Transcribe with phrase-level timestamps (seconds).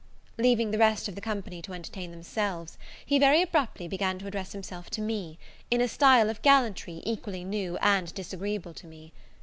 [0.39, 4.51] Leaving the rest of the company to entertain themselves, he very abruptly began to address
[4.51, 5.37] himself to me,
[5.69, 9.13] in a style of gallantry equally new and disagreeable to me.